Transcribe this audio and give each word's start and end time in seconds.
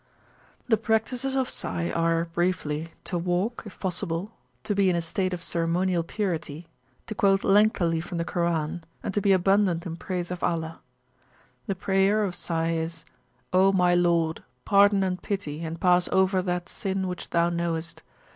The 0.67 0.77
practices 0.77 1.35
of 1.35 1.47
Sai 1.47 1.91
are, 1.91 2.25
briefly, 2.25 2.89
to 3.03 3.19
walk, 3.19 3.61
if 3.67 3.79
possible, 3.79 4.31
to 4.63 4.73
[p.289] 4.73 4.77
be 4.77 4.89
in 4.89 4.95
a 4.95 4.99
state 5.03 5.31
of 5.31 5.43
ceremonial 5.43 6.01
purity, 6.01 6.65
to 7.05 7.13
quote 7.13 7.43
lengthily 7.43 8.01
from 8.01 8.17
the 8.17 8.25
Koran, 8.25 8.83
and 9.03 9.13
to 9.13 9.21
be 9.21 9.31
abundant 9.31 9.85
in 9.85 9.97
praise 9.97 10.31
of 10.31 10.41
Allah. 10.43 10.79
The 11.67 11.75
prayer 11.75 12.23
of 12.23 12.35
Sai 12.35 12.71
is, 12.71 13.05
O 13.53 13.71
my 13.71 13.93
Lord, 13.93 14.41
Pardon 14.65 15.03
and 15.03 15.21
Pity, 15.21 15.63
and 15.63 15.79
pass 15.79 16.09
over 16.11 16.41
that 16.41 16.67
(Sin) 16.67 17.07
which 17.07 17.29
Thou 17.29 17.49
knowest. 17.51 18.01